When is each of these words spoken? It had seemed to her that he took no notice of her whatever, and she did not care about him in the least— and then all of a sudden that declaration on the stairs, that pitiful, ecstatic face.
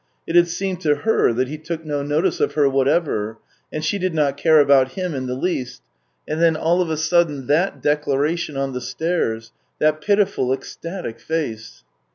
It 0.25 0.35
had 0.35 0.47
seemed 0.47 0.81
to 0.81 0.95
her 0.95 1.31
that 1.31 1.47
he 1.47 1.59
took 1.59 1.85
no 1.85 2.01
notice 2.01 2.39
of 2.39 2.53
her 2.53 2.67
whatever, 2.67 3.37
and 3.71 3.85
she 3.85 3.99
did 3.99 4.15
not 4.15 4.35
care 4.35 4.59
about 4.59 4.93
him 4.93 5.13
in 5.13 5.27
the 5.27 5.35
least— 5.35 5.83
and 6.27 6.41
then 6.41 6.55
all 6.55 6.81
of 6.81 6.89
a 6.89 6.97
sudden 6.97 7.45
that 7.45 7.83
declaration 7.83 8.57
on 8.57 8.73
the 8.73 8.81
stairs, 8.81 9.51
that 9.77 10.01
pitiful, 10.01 10.53
ecstatic 10.53 11.19
face. 11.19 11.83